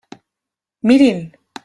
[0.83, 1.21] Mirin!